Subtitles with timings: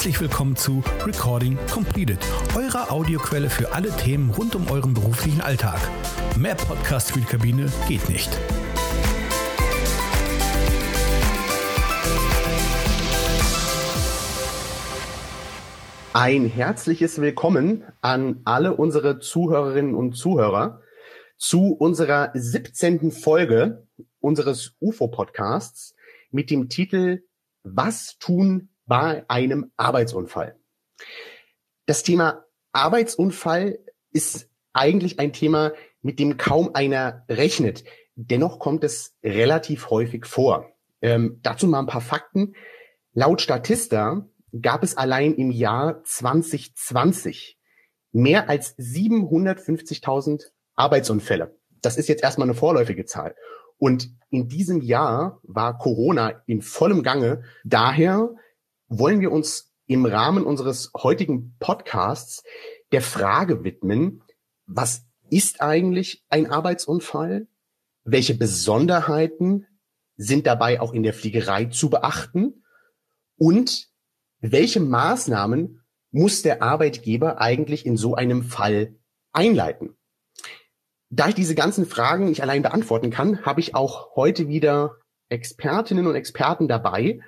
[0.00, 2.20] Herzlich willkommen zu Recording Completed,
[2.56, 5.78] eurer Audioquelle für alle Themen rund um euren beruflichen Alltag.
[6.38, 8.30] Mehr Podcast für die Kabine geht nicht.
[16.14, 20.80] Ein herzliches Willkommen an alle unsere Zuhörerinnen und Zuhörer
[21.36, 23.12] zu unserer 17.
[23.12, 23.86] Folge
[24.20, 25.94] unseres UFO-Podcasts
[26.30, 27.22] mit dem Titel
[27.64, 30.56] Was tun bei einem Arbeitsunfall?
[31.86, 33.78] Das Thema Arbeitsunfall
[34.10, 35.72] ist eigentlich ein Thema,
[36.02, 37.84] mit dem kaum einer rechnet.
[38.16, 40.72] Dennoch kommt es relativ häufig vor.
[41.02, 42.54] Ähm, dazu mal ein paar Fakten.
[43.12, 44.26] Laut Statista
[44.60, 47.58] gab es allein im Jahr 2020
[48.10, 51.56] mehr als 750.000 Arbeitsunfälle.
[51.80, 53.36] Das ist jetzt erstmal eine vorläufige Zahl.
[53.78, 57.44] Und in diesem Jahr war Corona in vollem Gange.
[57.64, 58.34] Daher
[58.90, 62.42] wollen wir uns im Rahmen unseres heutigen Podcasts
[62.92, 64.22] der Frage widmen,
[64.66, 67.46] was ist eigentlich ein Arbeitsunfall?
[68.04, 69.66] Welche Besonderheiten
[70.16, 72.64] sind dabei auch in der Fliegerei zu beachten?
[73.36, 73.88] Und
[74.40, 78.96] welche Maßnahmen muss der Arbeitgeber eigentlich in so einem Fall
[79.32, 79.96] einleiten?
[81.10, 84.96] Da ich diese ganzen Fragen nicht allein beantworten kann, habe ich auch heute wieder
[85.28, 87.20] Expertinnen und Experten dabei.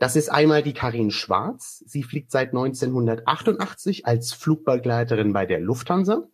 [0.00, 1.84] Das ist einmal die Karin Schwarz.
[1.86, 6.26] Sie fliegt seit 1988 als Flugbegleiterin bei der Lufthansa.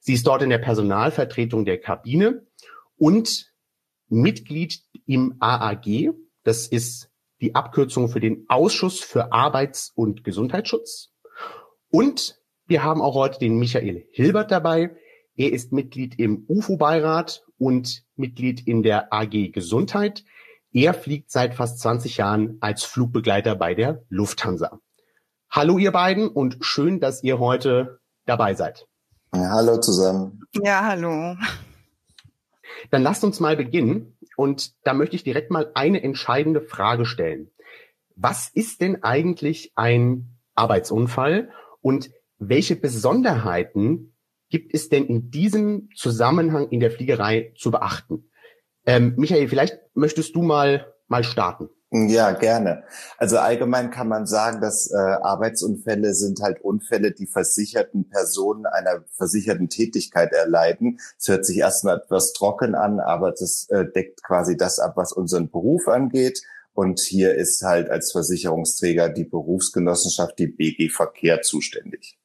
[0.00, 2.44] Sie ist dort in der Personalvertretung der Kabine
[2.96, 3.54] und
[4.08, 6.14] Mitglied im AAG.
[6.42, 11.12] Das ist die Abkürzung für den Ausschuss für Arbeits- und Gesundheitsschutz.
[11.90, 14.96] Und wir haben auch heute den Michael Hilbert dabei.
[15.36, 20.24] Er ist Mitglied im UFO-Beirat und Mitglied in der AG Gesundheit.
[20.76, 24.78] Er fliegt seit fast 20 Jahren als Flugbegleiter bei der Lufthansa.
[25.48, 28.86] Hallo ihr beiden und schön, dass ihr heute dabei seid.
[29.34, 30.42] Ja, hallo zusammen.
[30.62, 31.34] Ja, hallo.
[32.90, 37.50] Dann lasst uns mal beginnen und da möchte ich direkt mal eine entscheidende Frage stellen.
[38.14, 41.48] Was ist denn eigentlich ein Arbeitsunfall
[41.80, 44.14] und welche Besonderheiten
[44.50, 48.28] gibt es denn in diesem Zusammenhang in der Fliegerei zu beachten?
[48.86, 51.68] Ähm, Michael, vielleicht möchtest du mal mal starten.
[51.92, 52.82] Ja, gerne.
[53.16, 59.04] Also allgemein kann man sagen, dass äh, Arbeitsunfälle sind halt Unfälle, die versicherten Personen einer
[59.12, 60.98] versicherten Tätigkeit erleiden.
[61.18, 65.12] Es hört sich erstmal etwas trocken an, aber das äh, deckt quasi das ab, was
[65.12, 66.42] unseren Beruf angeht.
[66.74, 72.18] Und hier ist halt als Versicherungsträger die Berufsgenossenschaft, die BG Verkehr zuständig.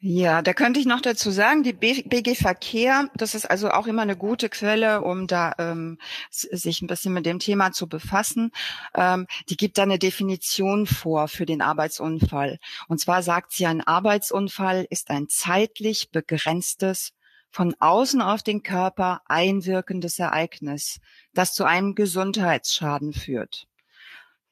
[0.00, 4.02] Ja, da könnte ich noch dazu sagen, die BG Verkehr, das ist also auch immer
[4.02, 5.98] eine gute Quelle, um da ähm,
[6.30, 8.52] sich ein bisschen mit dem Thema zu befassen.
[8.94, 12.58] Ähm, die gibt da eine Definition vor für den Arbeitsunfall.
[12.86, 17.12] Und zwar sagt sie, ein Arbeitsunfall ist ein zeitlich begrenztes,
[17.50, 21.00] von außen auf den Körper einwirkendes Ereignis,
[21.34, 23.67] das zu einem Gesundheitsschaden führt.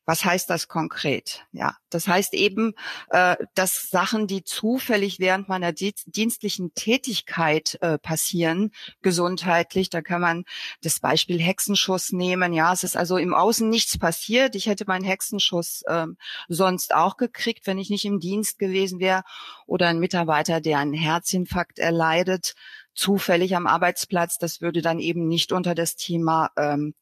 [0.06, 1.44] Was heißt das konkret?
[1.50, 2.74] Ja, das heißt eben,
[3.10, 8.70] äh, dass Sachen, die zufällig während meiner dienstlichen Tätigkeit äh, passieren,
[9.02, 10.44] gesundheitlich, da kann man
[10.80, 12.52] das Beispiel Hexenschuss nehmen.
[12.52, 14.54] Ja, es ist also im Außen nichts passiert.
[14.54, 16.06] Ich hätte meinen Hexenschuss äh,
[16.48, 19.24] sonst auch gekriegt, wenn ich nicht im Dienst gewesen wäre.
[19.66, 22.54] Oder ein Mitarbeiter, der einen Herzinfarkt erleidet,
[22.96, 26.94] zufällig am Arbeitsplatz, das würde dann eben nicht unter das Thema ähm,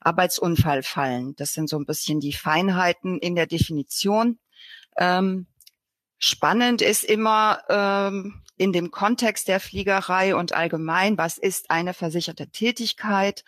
[0.00, 1.36] Arbeitsunfall fallen.
[1.36, 4.38] Das sind so ein bisschen die Feinheiten in der Definition.
[4.96, 5.46] Ähm,
[6.18, 12.48] spannend ist immer ähm, in dem Kontext der Fliegerei und allgemein, was ist eine versicherte
[12.48, 13.44] Tätigkeit?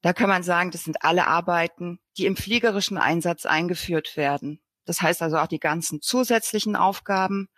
[0.00, 4.60] Da kann man sagen, das sind alle Arbeiten, die im fliegerischen Einsatz eingeführt werden.
[4.84, 7.48] Das heißt also auch die ganzen zusätzlichen Aufgaben,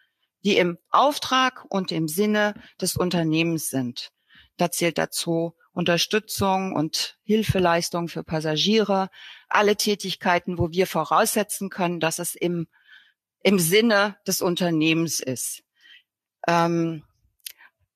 [0.44, 4.10] die im Auftrag und im Sinne des Unternehmens sind.
[4.56, 9.08] Da zählt dazu Unterstützung und Hilfeleistung für Passagiere,
[9.48, 12.66] alle Tätigkeiten, wo wir voraussetzen können, dass es im,
[13.42, 15.62] im Sinne des Unternehmens ist.
[16.48, 17.04] Ähm,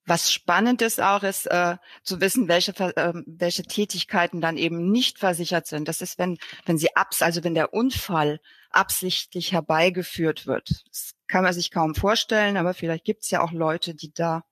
[0.06, 5.19] was spannend ist auch, ist äh, zu wissen, welche, äh, welche Tätigkeiten dann eben nicht
[5.19, 5.89] versichert sind.
[5.89, 8.41] Das ist, wenn, wenn sie abs, also wenn der Unfall
[8.71, 10.85] absichtlich herbeigeführt wird.
[10.89, 14.45] Das kann man sich kaum vorstellen, aber vielleicht gibt es ja auch Leute, die da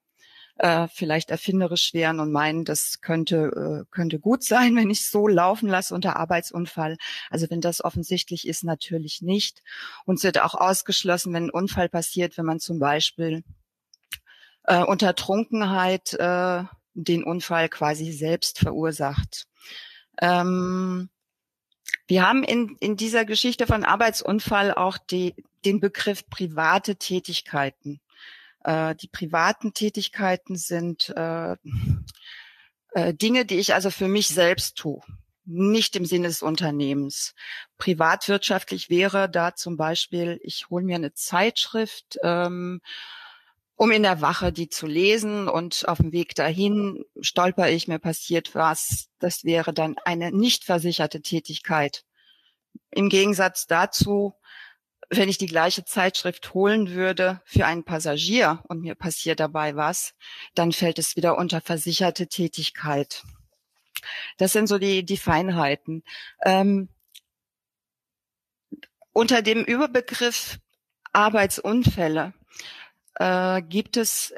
[0.56, 5.28] äh, vielleicht erfinderisch wären und meinen, das könnte, äh, könnte gut sein, wenn ich so
[5.28, 6.96] laufen lasse unter Arbeitsunfall.
[7.30, 9.62] Also wenn das offensichtlich ist, natürlich nicht.
[10.04, 13.44] Und es wird auch ausgeschlossen, wenn ein Unfall passiert, wenn man zum Beispiel
[14.64, 16.64] äh, unter Trunkenheit äh,
[16.94, 19.46] den Unfall quasi selbst verursacht.
[20.20, 21.08] Ähm,
[22.06, 28.00] Wir haben in, in dieser Geschichte von Arbeitsunfall auch die, den Begriff private Tätigkeiten.
[28.64, 31.56] Äh, die privaten Tätigkeiten sind äh,
[32.92, 35.00] äh, Dinge, die ich also für mich selbst tue,
[35.44, 37.34] nicht im Sinne des Unternehmens.
[37.78, 42.80] Privatwirtschaftlich wäre da zum Beispiel, ich hole mir eine Zeitschrift, ähm,
[43.76, 47.98] um in der Wache die zu lesen und auf dem Weg dahin stolper ich, mir
[47.98, 49.08] passiert was.
[49.18, 52.04] Das wäre dann eine nicht versicherte Tätigkeit.
[52.90, 54.34] Im Gegensatz dazu,
[55.10, 60.14] wenn ich die gleiche Zeitschrift holen würde für einen Passagier und mir passiert dabei was,
[60.54, 63.22] dann fällt es wieder unter versicherte Tätigkeit.
[64.38, 66.02] Das sind so die, die Feinheiten.
[66.44, 66.88] Ähm,
[69.12, 70.58] unter dem Überbegriff
[71.12, 72.32] Arbeitsunfälle
[73.16, 74.34] äh, gibt es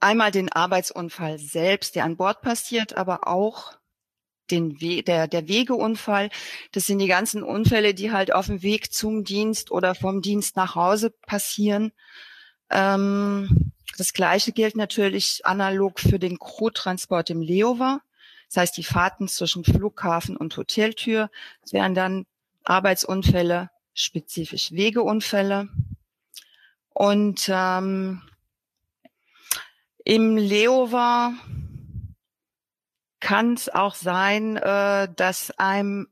[0.00, 3.78] einmal den Arbeitsunfall selbst, der an Bord passiert, aber auch
[4.50, 6.30] den We der, der Wegeunfall.
[6.72, 10.56] Das sind die ganzen Unfälle, die halt auf dem Weg zum Dienst oder vom Dienst
[10.56, 11.92] nach Hause passieren.
[12.70, 18.00] Ähm, das Gleiche gilt natürlich analog für den Crewtransport im Leover.
[18.48, 21.30] Das heißt, die Fahrten zwischen Flughafen und Hoteltür.
[21.62, 22.26] Das wären dann
[22.64, 25.68] Arbeitsunfälle, spezifisch Wegeunfälle.
[26.98, 28.22] Und ähm,
[30.04, 31.32] im Leover
[33.20, 36.08] kann es auch sein, äh, dass einem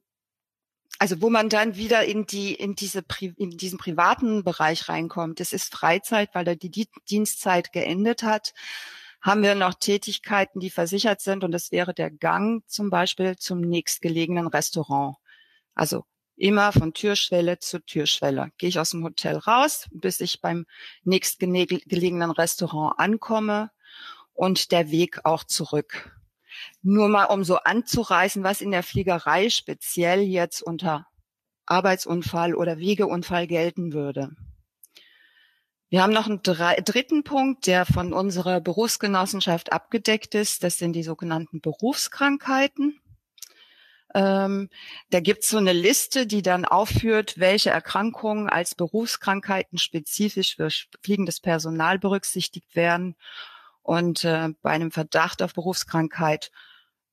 [1.00, 5.40] also wo man dann wieder in die in diese in diesen privaten Bereich reinkommt.
[5.40, 8.54] Das ist Freizeit, weil da die Dienstzeit geendet hat.
[9.20, 13.60] Haben wir noch Tätigkeiten, die versichert sind und das wäre der Gang zum Beispiel zum
[13.60, 15.16] nächstgelegenen Restaurant.
[15.74, 16.04] Also
[16.36, 18.50] immer von Türschwelle zu Türschwelle.
[18.58, 20.66] Gehe ich aus dem Hotel raus, bis ich beim
[21.04, 23.70] nächstgelegenen Restaurant ankomme
[24.34, 26.12] und der Weg auch zurück.
[26.82, 31.06] Nur mal, um so anzureißen, was in der Fliegerei speziell jetzt unter
[31.66, 34.30] Arbeitsunfall oder Wegeunfall gelten würde.
[35.88, 40.64] Wir haben noch einen dritten Punkt, der von unserer Berufsgenossenschaft abgedeckt ist.
[40.64, 43.00] Das sind die sogenannten Berufskrankheiten.
[44.16, 44.70] Ähm,
[45.10, 50.70] da gibt es so eine Liste, die dann aufführt, welche Erkrankungen als Berufskrankheiten spezifisch für
[51.02, 53.14] fliegendes Personal berücksichtigt werden
[53.82, 56.50] und äh, bei einem Verdacht auf Berufskrankheit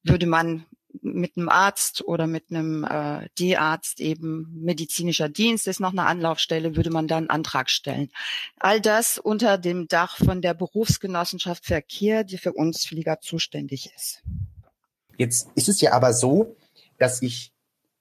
[0.04, 0.66] würde man
[1.02, 6.78] mit einem Arzt oder mit einem äh, D-Arzt eben medizinischer Dienst ist noch eine Anlaufstelle,
[6.78, 8.12] würde man dann einen Antrag stellen.
[8.60, 14.24] All das unter dem Dach von der Berufsgenossenschaft Verkehr, die für uns Flieger zuständig ist.
[15.18, 16.56] Jetzt ist es ja aber so,
[17.04, 17.54] dass ich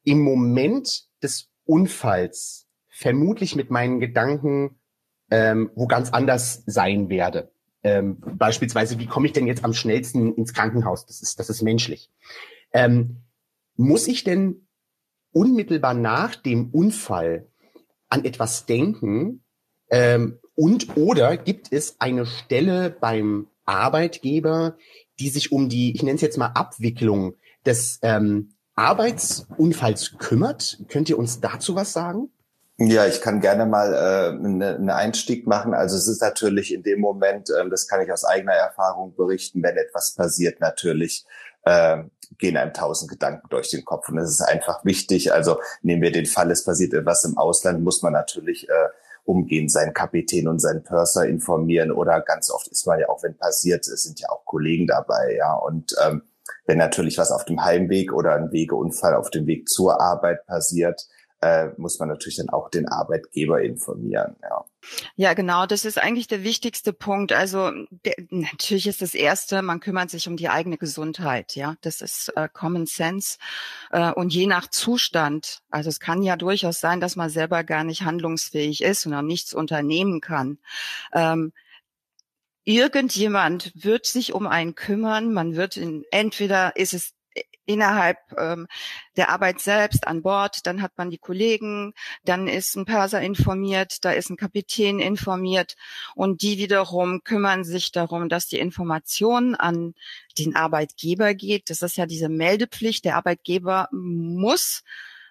[0.05, 4.79] im Moment des Unfalls vermutlich mit meinen Gedanken
[5.33, 7.51] ähm, wo ganz anders sein werde.
[7.83, 11.07] Ähm, beispielsweise, wie komme ich denn jetzt am schnellsten ins Krankenhaus?
[11.07, 12.11] Das ist, das ist menschlich.
[12.73, 13.23] Ähm,
[13.75, 14.69] muss ich denn
[15.33, 17.49] unmittelbar nach dem Unfall
[18.11, 19.43] an etwas denken?
[19.91, 24.77] Ähm, und oder gibt es eine Stelle beim Arbeitgeber,
[25.19, 30.79] die sich um die, ich nenne es jetzt mal Abwicklung des ähm, Arbeitsunfalls kümmert?
[30.89, 32.31] Könnt ihr uns dazu was sagen?
[32.79, 35.75] Ja, ich kann gerne mal äh, einen eine Einstieg machen.
[35.75, 39.63] Also es ist natürlich in dem Moment, ähm, das kann ich aus eigener Erfahrung berichten,
[39.63, 41.27] wenn etwas passiert, natürlich
[41.65, 42.03] äh,
[42.39, 44.09] gehen einem tausend Gedanken durch den Kopf.
[44.09, 45.33] Und es ist einfach wichtig.
[45.33, 48.89] Also nehmen wir den Fall, es passiert etwas im Ausland, muss man natürlich äh,
[49.25, 51.93] umgehen, seinen Kapitän und seinen Purser informieren.
[51.93, 55.37] Oder ganz oft ist man ja auch, wenn passiert, es sind ja auch Kollegen dabei,
[55.37, 55.55] ja.
[55.55, 56.23] Und ähm,
[56.67, 61.09] wenn natürlich was auf dem Heimweg oder ein Wegeunfall auf dem Weg zur Arbeit passiert,
[61.43, 64.37] äh, muss man natürlich dann auch den Arbeitgeber informieren.
[64.43, 64.65] Ja.
[65.17, 65.67] Ja, genau.
[65.67, 67.33] Das ist eigentlich der wichtigste Punkt.
[67.33, 67.73] Also
[68.05, 71.55] der, natürlich ist das Erste, man kümmert sich um die eigene Gesundheit.
[71.55, 73.39] Ja, das ist äh, Common Sense.
[73.91, 77.85] Äh, und je nach Zustand, also es kann ja durchaus sein, dass man selber gar
[77.85, 80.59] nicht handlungsfähig ist und auch nichts unternehmen kann.
[81.13, 81.53] Ähm,
[82.65, 85.33] irgendjemand wird sich um einen kümmern.
[85.33, 87.15] Man wird in, entweder ist es
[87.65, 88.67] innerhalb ähm,
[89.17, 91.93] der Arbeit selbst an Bord, dann hat man die Kollegen,
[92.25, 95.77] dann ist ein Perser informiert, da ist ein Kapitän informiert
[96.15, 99.95] und die wiederum kümmern sich darum, dass die Information an
[100.39, 101.71] den Arbeitgeber geht.
[101.71, 103.05] Das ist ja diese Meldepflicht.
[103.05, 104.83] Der Arbeitgeber muss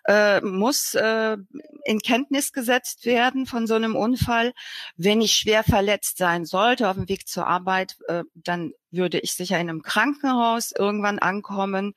[0.06, 1.38] äh, muss äh,
[1.86, 4.54] in Kenntnis gesetzt werden von so einem Unfall.
[4.98, 9.34] Wenn ich schwer verletzt sein sollte auf dem Weg zur Arbeit, äh, dann würde ich
[9.34, 11.94] sicher in einem Krankenhaus irgendwann ankommen.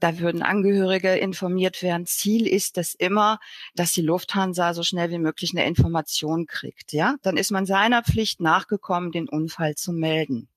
[0.00, 2.06] Da würden Angehörige informiert werden.
[2.06, 3.38] Ziel ist es immer,
[3.74, 6.92] dass die Lufthansa so schnell wie möglich eine Information kriegt.
[6.92, 10.48] Ja, dann ist man seiner Pflicht nachgekommen, den Unfall zu melden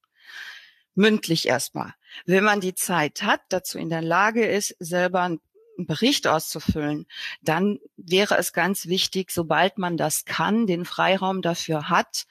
[0.95, 1.93] mündlich erstmal.
[2.25, 5.37] Wenn man die Zeit hat, dazu in der Lage ist, selber
[5.77, 7.05] Bericht auszufüllen,
[7.41, 12.25] dann wäre es ganz wichtig, sobald man das kann, den Freiraum dafür hat,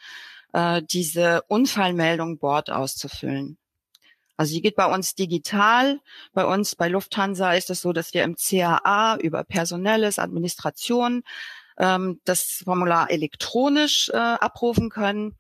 [0.53, 3.59] äh, diese Unfallmeldung Bord auszufüllen.
[4.37, 6.01] Also die geht bei uns digital.
[6.33, 11.23] Bei uns bei Lufthansa ist es so, dass wir im CAA über personelles, Administration
[11.79, 15.37] ähm, das Formular elektronisch äh, abrufen können.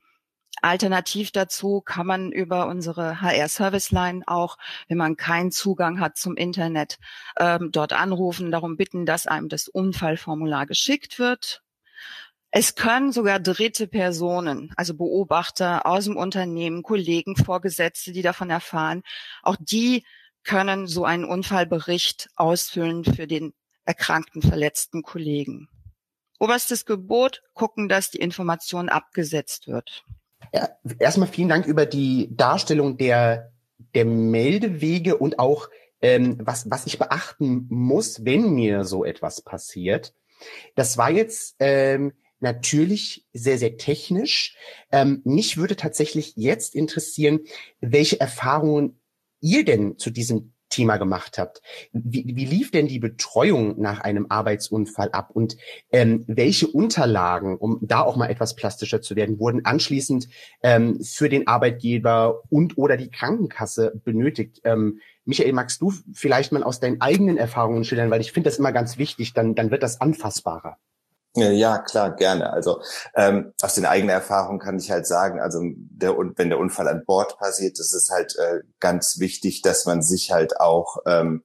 [0.64, 4.56] Alternativ dazu kann man über unsere HR Service Line auch,
[4.88, 6.98] wenn man keinen Zugang hat zum Internet,
[7.38, 11.62] ähm, dort anrufen, darum bitten, dass einem das Unfallformular geschickt wird.
[12.50, 19.02] Es können sogar dritte Personen, also Beobachter aus dem Unternehmen, Kollegen, Vorgesetzte, die davon erfahren,
[19.42, 20.04] auch die
[20.44, 23.54] können so einen Unfallbericht ausfüllen für den
[23.84, 25.68] erkrankten, verletzten Kollegen.
[26.38, 30.04] Oberstes Gebot, gucken, dass die Information abgesetzt wird.
[30.52, 33.52] Ja, erstmal vielen Dank über die Darstellung der,
[33.94, 35.68] der Meldewege und auch,
[36.00, 40.14] ähm, was, was ich beachten muss, wenn mir so etwas passiert.
[40.74, 44.56] Das war jetzt ähm, natürlich sehr, sehr technisch.
[44.92, 47.40] Ähm, mich würde tatsächlich jetzt interessieren,
[47.80, 49.00] welche Erfahrungen
[49.40, 51.62] ihr denn zu diesem Thema gemacht habt.
[51.92, 55.56] Wie, wie lief denn die Betreuung nach einem Arbeitsunfall ab und
[55.92, 60.28] ähm, welche Unterlagen, um da auch mal etwas plastischer zu werden, wurden anschließend
[60.62, 64.60] ähm, für den Arbeitgeber und oder die Krankenkasse benötigt?
[64.64, 68.58] Ähm, Michael, magst du vielleicht mal aus deinen eigenen Erfahrungen schildern, weil ich finde das
[68.58, 70.76] immer ganz wichtig, dann, dann wird das anfassbarer.
[71.36, 72.52] Ja, klar, gerne.
[72.52, 72.80] Also
[73.16, 77.04] ähm, aus den eigenen Erfahrungen kann ich halt sagen, also der, wenn der Unfall an
[77.04, 81.42] Bord passiert, ist es halt äh, ganz wichtig, dass man sich halt auch ähm,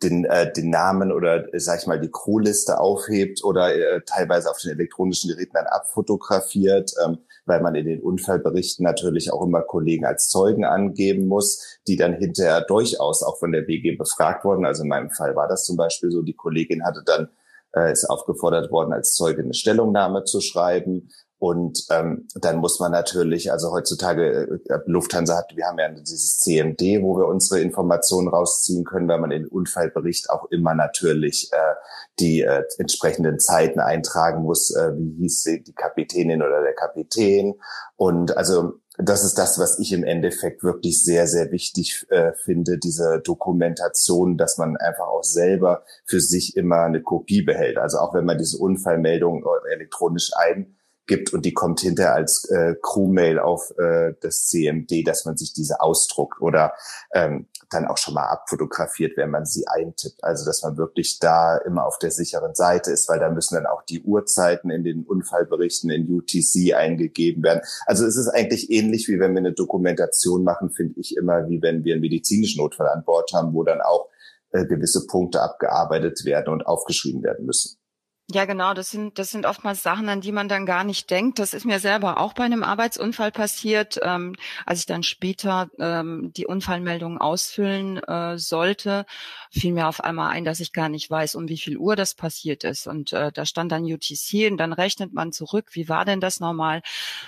[0.00, 4.58] den, äh, den Namen oder sag ich mal die Crewliste aufhebt oder äh, teilweise auf
[4.60, 10.04] den elektronischen Geräten dann abfotografiert, ähm, weil man in den Unfallberichten natürlich auch immer Kollegen
[10.04, 14.64] als Zeugen angeben muss, die dann hinterher durchaus auch von der BG befragt wurden.
[14.66, 17.28] Also in meinem Fall war das zum Beispiel so, die Kollegin hatte dann
[17.76, 21.08] äh, ist aufgefordert worden, als Zeuge eine Stellungnahme zu schreiben.
[21.38, 26.38] Und ähm, dann muss man natürlich, also heutzutage, äh, Lufthansa hat, wir haben ja dieses
[26.38, 31.50] CMD, wo wir unsere Informationen rausziehen können, weil man in den Unfallbericht auch immer natürlich
[31.52, 31.74] äh,
[32.20, 37.54] die äh, entsprechenden Zeiten eintragen muss, äh, wie hieß sie, die Kapitänin oder der Kapitän.
[37.96, 42.78] Und also das ist das, was ich im Endeffekt wirklich sehr, sehr wichtig äh, finde,
[42.78, 47.78] diese Dokumentation, dass man einfach auch selber für sich immer eine Kopie behält.
[47.78, 52.74] Also auch wenn man diese Unfallmeldung elektronisch ein gibt und die kommt hinterher als äh,
[52.80, 56.74] Crewmail auf äh, das CMD, dass man sich diese ausdruckt oder
[57.12, 60.22] ähm, dann auch schon mal abfotografiert, wenn man sie eintippt.
[60.22, 63.66] Also dass man wirklich da immer auf der sicheren Seite ist, weil da müssen dann
[63.66, 67.60] auch die Uhrzeiten in den Unfallberichten in UTC eingegeben werden.
[67.86, 71.60] Also es ist eigentlich ähnlich wie wenn wir eine Dokumentation machen, finde ich immer, wie
[71.62, 74.08] wenn wir einen medizinischen Notfall an Bord haben, wo dann auch
[74.50, 77.81] äh, gewisse Punkte abgearbeitet werden und aufgeschrieben werden müssen.
[78.30, 78.72] Ja, genau.
[78.72, 81.38] Das sind, das sind oftmals Sachen, an die man dann gar nicht denkt.
[81.38, 86.32] Das ist mir selber auch bei einem Arbeitsunfall passiert, ähm, als ich dann später ähm,
[86.32, 89.04] die Unfallmeldung ausfüllen äh, sollte,
[89.50, 92.14] fiel mir auf einmal ein, dass ich gar nicht weiß, um wie viel Uhr das
[92.14, 92.86] passiert ist.
[92.86, 95.70] Und äh, da stand dann UTC und dann rechnet man zurück.
[95.72, 96.80] Wie war denn das normal?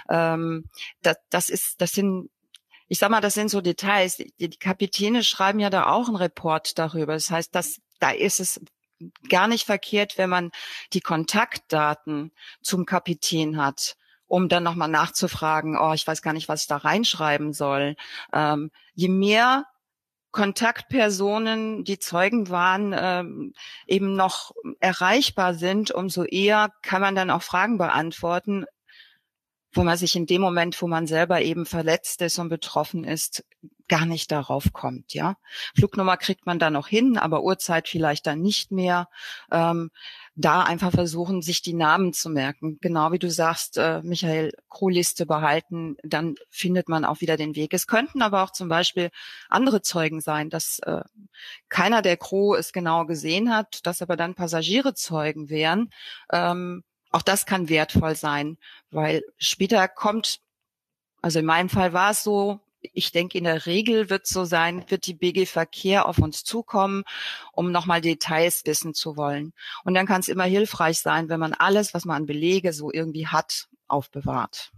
[0.09, 0.65] Ähm,
[1.03, 2.31] das, das ist, das sind
[2.89, 4.17] ich sag mal, das sind so Details.
[4.17, 7.15] Die, die Kapitäne schreiben ja da auch einen Report darüber.
[7.15, 8.61] Das heißt, dass da ist es
[9.29, 10.51] gar nicht verkehrt, wenn man
[10.93, 12.33] die Kontaktdaten
[12.63, 13.97] zum Kapitän hat,
[14.27, 17.97] um dann nochmal nachzufragen, oh, ich weiß gar nicht, was ich da reinschreiben soll.
[18.33, 19.67] Ähm, je mehr
[20.35, 23.55] Kontaktpersonen, die Zeugen waren, ähm,
[23.87, 28.67] eben noch erreichbar sind, umso eher kann man dann auch Fragen beantworten,
[29.73, 33.45] wo man sich in dem Moment, wo man selber eben verletzt ist und betroffen ist,
[33.89, 35.37] gar nicht darauf kommt, ja.
[35.77, 39.09] Flugnummer kriegt man da noch hin, aber Uhrzeit vielleicht dann nicht mehr.
[39.51, 39.91] Ähm,
[40.37, 42.79] da einfach versuchen, sich die Namen zu merken.
[42.81, 47.73] Genau wie du sagst, äh, Michael, Crewliste behalten, dann findet man auch wieder den Weg.
[47.73, 49.11] Es könnten aber auch zum Beispiel
[49.49, 51.03] andere Zeugen sein, dass äh,
[51.69, 55.91] keiner der Crew es genau gesehen hat, dass aber dann Passagiere Zeugen wären.
[56.33, 58.59] Ähm, auch das kann wertvoll sein,
[58.91, 60.41] weil später kommt,
[61.23, 62.61] also in meinem Fall war es so,
[62.93, 67.05] ich denke, in der Regel wird so sein, wird die BG Verkehr auf uns zukommen,
[67.53, 69.53] um nochmal Details wissen zu wollen.
[69.85, 72.93] Und dann kann es immer hilfreich sein, wenn man alles, was man an Belege so
[72.93, 74.73] irgendwie hat, aufbewahrt.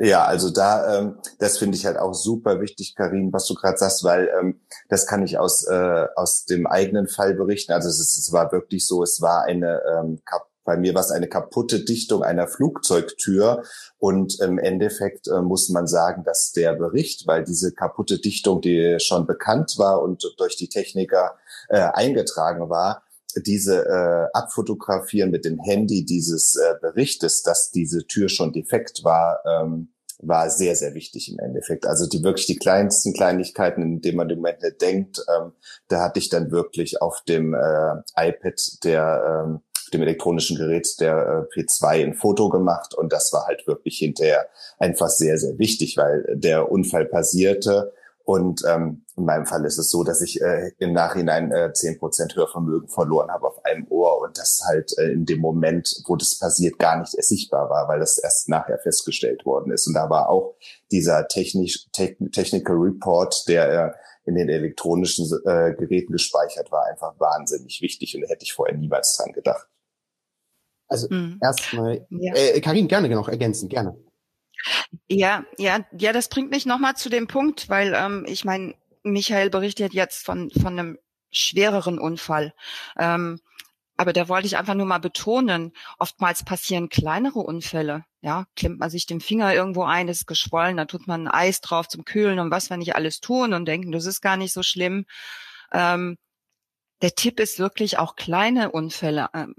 [0.00, 3.78] Ja, also da, ähm, das finde ich halt auch super wichtig, Karin, was du gerade
[3.78, 7.72] sagst, weil ähm, das kann ich aus äh, aus dem eigenen Fall berichten.
[7.72, 10.20] Also es, es war wirklich so, es war eine ähm,
[10.68, 13.62] bei mir war es eine kaputte Dichtung einer Flugzeugtür.
[13.96, 18.98] Und im Endeffekt äh, muss man sagen, dass der Bericht, weil diese kaputte Dichtung, die
[19.00, 21.38] schon bekannt war und durch die Techniker
[21.70, 23.02] äh, eingetragen war,
[23.34, 29.40] diese äh, Abfotografieren mit dem Handy dieses äh, Berichtes, dass diese Tür schon defekt war,
[29.46, 29.88] ähm,
[30.20, 31.86] war sehr, sehr wichtig im Endeffekt.
[31.86, 35.52] Also die wirklich die kleinsten Kleinigkeiten, in denen man im Moment nicht denkt, ähm,
[35.88, 39.60] da hatte ich dann wirklich auf dem äh, iPad der ähm,
[39.90, 44.46] dem elektronischen Gerät der äh, P2 ein Foto gemacht und das war halt wirklich hinterher
[44.78, 47.92] einfach sehr, sehr wichtig, weil der Unfall passierte
[48.28, 52.36] und ähm, in meinem Fall ist es so, dass ich äh, im Nachhinein äh, 10%
[52.36, 56.38] Hörvermögen verloren habe auf einem Ohr und das halt äh, in dem Moment, wo das
[56.38, 59.86] passiert, gar nicht sichtbar war, weil das erst nachher festgestellt worden ist.
[59.86, 60.56] Und da war auch
[60.92, 63.92] dieser technisch, Technical Report, der äh,
[64.28, 68.76] in den elektronischen äh, Geräten gespeichert war, einfach wahnsinnig wichtig und da hätte ich vorher
[68.76, 69.66] niemals dran gedacht.
[70.88, 71.38] Also mhm.
[71.42, 72.34] erstmal, ja.
[72.34, 73.96] äh, Karin, gerne noch ergänzen, gerne.
[75.08, 79.50] Ja, ja, ja, das bringt mich nochmal zu dem Punkt, weil ähm, ich meine, Michael
[79.50, 80.98] berichtet jetzt von, von einem
[81.30, 82.54] schwereren Unfall.
[82.98, 83.40] Ähm,
[83.96, 88.04] aber da wollte ich einfach nur mal betonen, oftmals passieren kleinere Unfälle.
[88.20, 91.60] Ja, klemmt man sich den Finger irgendwo ein, ist geschwollen, da tut man ein Eis
[91.60, 94.52] drauf zum Kühlen und was wir nicht alles tun und denken, das ist gar nicht
[94.52, 95.04] so schlimm.
[95.72, 96.16] Ähm,
[97.02, 99.54] der Tipp ist wirklich auch kleine Unfälle ähm,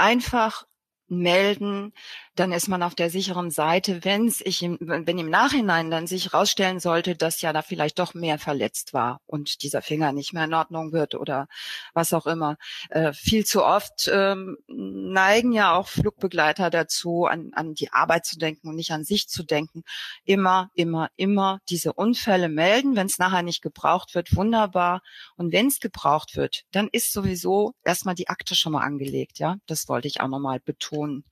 [0.00, 0.66] einfach
[1.08, 1.92] melden,
[2.40, 6.06] dann ist man auf der sicheren Seite, wenn es ich im, wenn im Nachhinein dann
[6.06, 10.32] sich herausstellen sollte, dass ja da vielleicht doch mehr verletzt war und dieser Finger nicht
[10.32, 11.48] mehr in Ordnung wird oder
[11.92, 12.56] was auch immer.
[12.88, 18.38] Äh, viel zu oft ähm, neigen ja auch Flugbegleiter dazu, an, an die Arbeit zu
[18.38, 19.82] denken und nicht an sich zu denken.
[20.24, 25.02] Immer, immer, immer diese Unfälle melden, wenn es nachher nicht gebraucht wird, wunderbar.
[25.36, 29.38] Und wenn es gebraucht wird, dann ist sowieso erstmal die Akte schon mal angelegt.
[29.38, 31.26] Ja, das wollte ich auch nochmal betonen.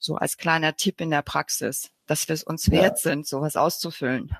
[0.00, 4.34] So als kleiner Tipp in der Praxis, dass wir es uns wert sind, sowas auszufüllen.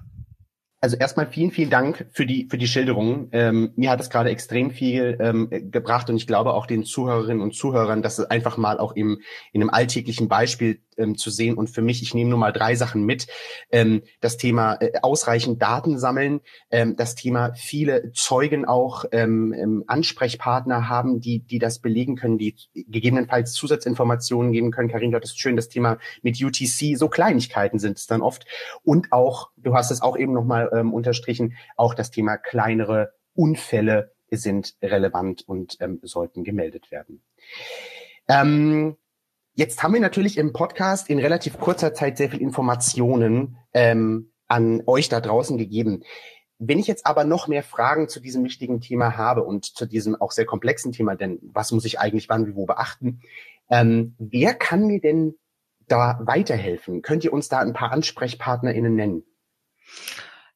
[0.82, 3.28] Also erstmal vielen, vielen Dank für die für die Schilderung.
[3.32, 7.42] Ähm, mir hat es gerade extrem viel ähm, gebracht und ich glaube auch den Zuhörerinnen
[7.42, 9.20] und Zuhörern, dass es einfach mal auch im
[9.52, 11.56] in einem alltäglichen Beispiel ähm, zu sehen.
[11.56, 13.26] Und für mich, ich nehme nur mal drei Sachen mit.
[13.71, 16.40] Ähm, das Thema äh, ausreichend Daten sammeln,
[16.71, 22.38] ähm, das Thema viele Zeugen auch ähm, ähm, Ansprechpartner haben, die, die das belegen können,
[22.38, 24.88] die gegebenenfalls Zusatzinformationen geben können.
[24.88, 28.47] Karin, du hattest schön das Thema mit UTC, so Kleinigkeiten sind es dann oft.
[28.82, 34.13] Und auch, du hast es auch eben nochmal ähm, unterstrichen, auch das Thema kleinere Unfälle
[34.30, 37.23] sind relevant und ähm, sollten gemeldet werden.
[38.28, 38.97] Ähm,
[39.54, 44.83] Jetzt haben wir natürlich im Podcast in relativ kurzer Zeit sehr viel Informationen ähm, an
[44.87, 46.02] euch da draußen gegeben.
[46.59, 50.15] Wenn ich jetzt aber noch mehr Fragen zu diesem wichtigen Thema habe und zu diesem
[50.15, 53.21] auch sehr komplexen Thema, denn was muss ich eigentlich wann wie wo beachten,
[53.69, 55.35] ähm, wer kann mir denn
[55.89, 57.02] da weiterhelfen?
[57.02, 59.25] Könnt ihr uns da ein paar AnsprechpartnerInnen nennen?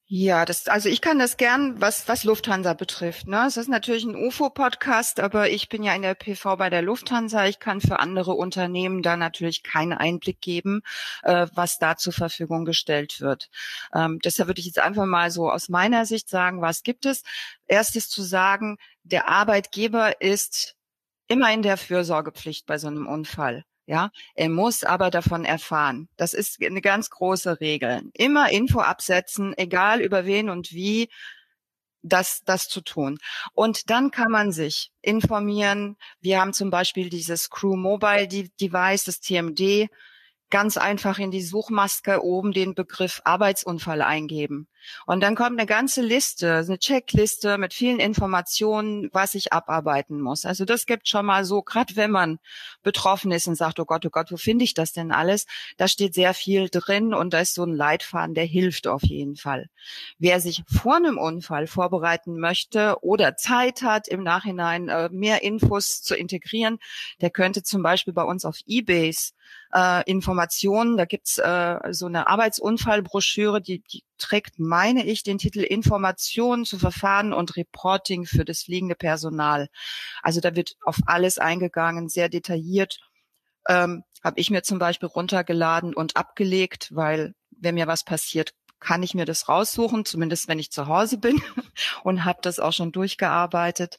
[0.07, 3.27] Ja, das, also ich kann das gern, was, was Lufthansa betrifft.
[3.27, 3.47] Ne?
[3.47, 7.47] Es ist natürlich ein UFO-Podcast, aber ich bin ja in der PV bei der Lufthansa.
[7.47, 10.83] Ich kann für andere Unternehmen da natürlich keinen Einblick geben,
[11.23, 13.49] äh, was da zur Verfügung gestellt wird.
[13.95, 17.23] Ähm, deshalb würde ich jetzt einfach mal so aus meiner Sicht sagen, was gibt es?
[17.67, 20.77] Erstes zu sagen, der Arbeitgeber ist
[21.29, 23.65] immer in der Fürsorgepflicht bei so einem Unfall.
[23.87, 26.09] Ja, er muss aber davon erfahren.
[26.17, 28.03] Das ist eine ganz große Regel.
[28.15, 31.11] Immer Info absetzen, egal über wen und wie,
[32.05, 33.19] das, das zu tun.
[33.53, 35.97] Und dann kann man sich informieren.
[36.21, 39.89] Wir haben zum Beispiel dieses Crew Mobile Device, das TMD,
[40.55, 44.69] ganz einfach in die Suchmaske oben den Begriff Arbeitsunfall eingeben.
[45.05, 50.45] Und dann kommt eine ganze Liste, eine Checkliste mit vielen Informationen, was ich abarbeiten muss.
[50.45, 52.39] Also das gibt schon mal so, gerade wenn man
[52.85, 55.47] betroffen ist und sagt, oh Gott, oh Gott, wo finde ich das denn alles?
[55.77, 59.35] Da steht sehr viel drin und da ist so ein Leitfaden, der hilft auf jeden
[59.35, 59.67] Fall.
[60.19, 66.01] Wer sich vor einem Unfall vorbereiten möchte oder Zeit hat, im Nachhinein äh, mehr Infos
[66.03, 66.79] zu integrieren,
[67.21, 69.33] der könnte zum Beispiel bei uns auf Ebase
[69.75, 75.61] äh, Informationen, da gibt's äh, so eine Arbeitsunfallbroschüre, die, die trägt, meine ich, den Titel
[75.61, 79.69] Informationen zu Verfahren und Reporting für das fliegende Personal.
[80.23, 82.99] Also da wird auf alles eingegangen, sehr detailliert.
[83.69, 89.03] Ähm, Habe ich mir zum Beispiel runtergeladen und abgelegt, weil wenn mir was passiert, kann
[89.03, 91.43] ich mir das raussuchen, zumindest wenn ich zu Hause bin
[92.05, 93.99] und habe das auch schon durchgearbeitet.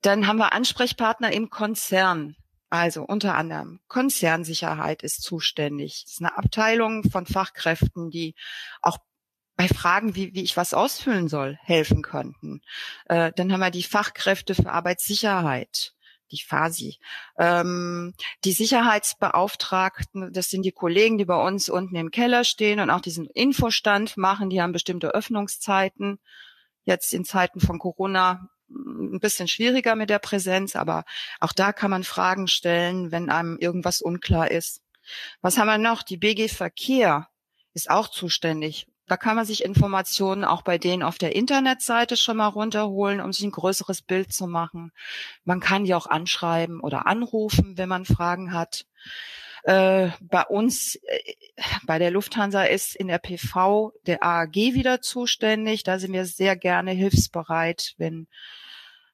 [0.00, 2.36] Dann haben wir Ansprechpartner im Konzern.
[2.72, 6.04] Also unter anderem Konzernsicherheit ist zuständig.
[6.04, 8.34] Das ist eine Abteilung von Fachkräften, die
[8.80, 8.96] auch
[9.56, 12.62] bei Fragen, wie, wie ich was ausfüllen soll, helfen könnten.
[13.04, 15.92] Äh, dann haben wir die Fachkräfte für Arbeitssicherheit,
[16.30, 16.96] die FASI.
[17.36, 22.88] Ähm, die Sicherheitsbeauftragten, das sind die Kollegen, die bei uns unten im Keller stehen und
[22.88, 24.48] auch diesen Infostand machen.
[24.48, 26.20] Die haben bestimmte Öffnungszeiten.
[26.84, 31.04] Jetzt in Zeiten von Corona ein bisschen schwieriger mit der Präsenz, aber
[31.40, 34.82] auch da kann man Fragen stellen, wenn einem irgendwas unklar ist.
[35.40, 36.02] Was haben wir noch?
[36.02, 37.28] Die BG Verkehr
[37.74, 38.86] ist auch zuständig.
[39.06, 43.32] Da kann man sich Informationen auch bei denen auf der Internetseite schon mal runterholen, um
[43.32, 44.92] sich ein größeres Bild zu machen.
[45.44, 48.86] Man kann die auch anschreiben oder anrufen, wenn man Fragen hat.
[49.64, 51.34] Äh, bei uns, äh,
[51.84, 55.82] bei der Lufthansa ist in der PV der AAG wieder zuständig.
[55.84, 58.28] Da sind wir sehr gerne hilfsbereit, wenn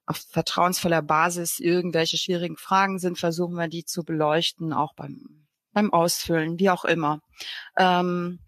[0.09, 5.93] auf vertrauensvoller Basis irgendwelche schwierigen Fragen sind, versuchen wir die zu beleuchten, auch beim, beim
[5.93, 7.21] Ausfüllen, wie auch immer.
[7.77, 8.41] Ähm,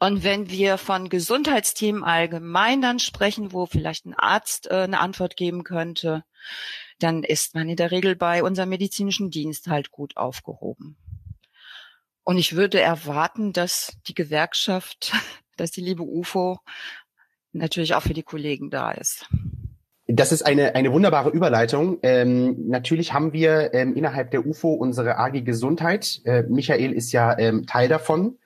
[0.00, 5.36] und wenn wir von Gesundheitsthemen allgemein dann sprechen, wo vielleicht ein Arzt äh, eine Antwort
[5.36, 6.24] geben könnte,
[6.98, 10.96] dann ist man in der Regel bei unserem medizinischen Dienst halt gut aufgehoben.
[12.24, 15.12] Und ich würde erwarten, dass die Gewerkschaft,
[15.56, 16.58] dass die liebe UFO
[17.52, 19.28] natürlich auch für die Kollegen da ist.
[20.10, 21.98] Das ist eine, eine wunderbare Überleitung.
[22.02, 26.22] Ähm, natürlich haben wir ähm, innerhalb der UFO unsere AG Gesundheit.
[26.24, 28.38] Äh, Michael ist ja ähm, Teil davon.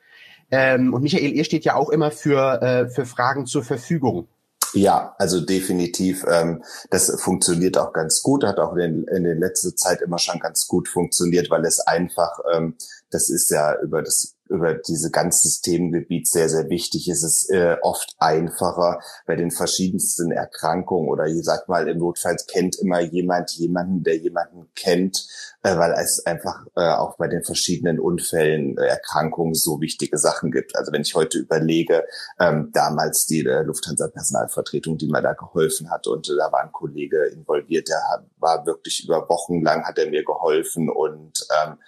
[0.51, 4.27] Ähm, und Michael, ihr steht ja auch immer für, äh, für Fragen zur Verfügung.
[4.75, 6.25] Ja, also definitiv.
[6.29, 10.41] Ähm, das funktioniert auch ganz gut, hat auch in, in der letzten Zeit immer schon
[10.41, 12.75] ganz gut funktioniert, weil es einfach, ähm,
[13.11, 17.09] das ist ja über das über diese ganze Themengebiet sehr, sehr wichtig.
[17.09, 22.37] Es ist äh, oft einfacher bei den verschiedensten Erkrankungen oder ich sag mal, im Notfall
[22.51, 25.27] kennt immer jemand jemanden, der jemanden kennt,
[25.63, 30.51] äh, weil es einfach äh, auch bei den verschiedenen Unfällen, äh, Erkrankungen so wichtige Sachen
[30.51, 30.77] gibt.
[30.77, 32.05] Also wenn ich heute überlege,
[32.39, 36.73] ähm, damals die äh, Lufthansa-Personalvertretung, die mir da geholfen hat und äh, da war ein
[36.73, 38.03] Kollege involviert, der
[38.39, 41.79] war wirklich über Wochen lang, hat er mir geholfen und ähm,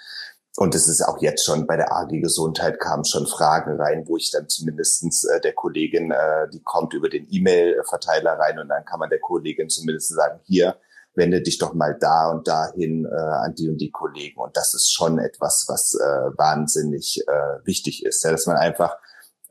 [0.56, 4.16] und es ist auch jetzt schon bei der AG Gesundheit kamen schon Fragen rein, wo
[4.16, 8.84] ich dann zumindestens äh, der Kollegin, äh, die kommt über den E-Mail-Verteiler rein und dann
[8.84, 10.76] kann man der Kollegin zumindest sagen, hier,
[11.16, 14.40] wende dich doch mal da und dahin äh, an die und die Kollegen.
[14.40, 18.96] Und das ist schon etwas, was äh, wahnsinnig äh, wichtig ist, ja, dass man einfach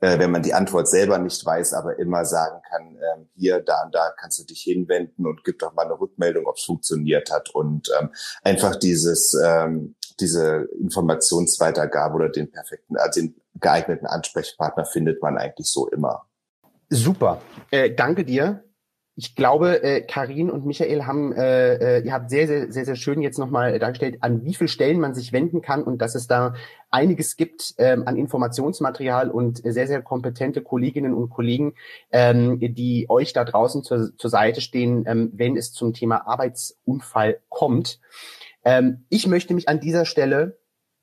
[0.00, 3.84] äh, wenn man die Antwort selber nicht weiß, aber immer sagen kann, ähm, hier, da
[3.84, 7.30] und da kannst du dich hinwenden und gib doch mal eine Rückmeldung, ob es funktioniert
[7.30, 7.50] hat.
[7.50, 8.10] Und ähm,
[8.42, 15.66] einfach dieses, ähm, diese Informationsweitergabe oder den perfekten, also den geeigneten Ansprechpartner findet man eigentlich
[15.66, 16.26] so immer.
[16.90, 17.40] Super.
[17.70, 18.64] Äh, danke dir
[19.16, 22.96] ich glaube, äh, Karin und Michael haben, äh, äh, ihr habt sehr, sehr, sehr, sehr
[22.96, 26.26] schön jetzt nochmal dargestellt, an wie viel Stellen man sich wenden kann und dass es
[26.26, 26.54] da
[26.90, 31.74] einiges gibt ähm, an Informationsmaterial und sehr, sehr kompetente Kolleginnen und Kollegen,
[32.10, 37.38] ähm, die euch da draußen zur, zur Seite stehen, ähm, wenn es zum Thema Arbeitsunfall
[37.48, 38.00] kommt.
[38.64, 40.58] Ähm, ich möchte mich an dieser Stelle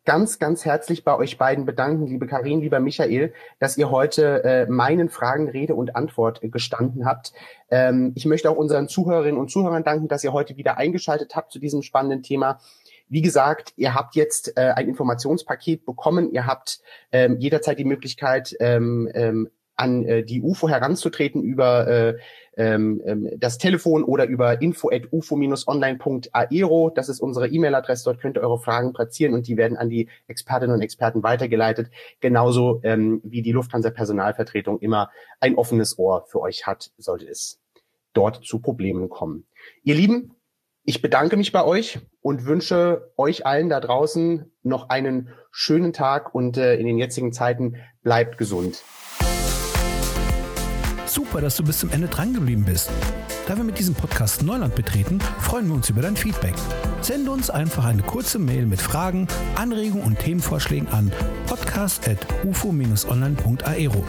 [0.05, 4.65] ganz, ganz herzlich bei euch beiden bedanken, liebe Karin, lieber Michael, dass ihr heute äh,
[4.65, 7.33] meinen Fragen Rede und Antwort gestanden habt.
[7.69, 11.51] Ähm, ich möchte auch unseren Zuhörerinnen und Zuhörern danken, dass ihr heute wieder eingeschaltet habt
[11.51, 12.59] zu diesem spannenden Thema.
[13.09, 16.31] Wie gesagt, ihr habt jetzt äh, ein Informationspaket bekommen.
[16.31, 16.79] Ihr habt
[17.11, 19.49] ähm, jederzeit die Möglichkeit, ähm, ähm,
[19.81, 22.17] an äh, die UFO heranzutreten über äh,
[22.57, 26.91] ähm, ähm, das Telefon oder über info@ufo-online.aero.
[26.93, 28.03] Das ist unsere E-Mail-Adresse.
[28.05, 31.89] Dort könnt ihr eure Fragen platzieren und die werden an die Expertinnen und Experten weitergeleitet.
[32.19, 37.59] Genauso ähm, wie die Lufthansa-Personalvertretung immer ein offenes Ohr für euch hat, sollte es
[38.13, 39.47] dort zu Problemen kommen.
[39.83, 40.35] Ihr Lieben,
[40.83, 46.33] ich bedanke mich bei euch und wünsche euch allen da draußen noch einen schönen Tag
[46.33, 48.83] und äh, in den jetzigen Zeiten bleibt gesund.
[51.11, 52.89] Super, dass du bis zum Ende drangeblieben bist.
[53.45, 56.53] Da wir mit diesem Podcast Neuland betreten, freuen wir uns über dein Feedback.
[57.01, 61.11] Sende uns einfach eine kurze Mail mit Fragen, Anregungen und Themenvorschlägen an
[61.47, 64.05] podcast.ufo-online.aero.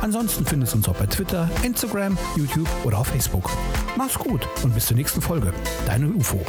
[0.00, 3.50] Ansonsten findest du uns auch bei Twitter, Instagram, YouTube oder auf Facebook.
[3.98, 5.52] Mach's gut und bis zur nächsten Folge.
[5.84, 6.40] Deine UFO.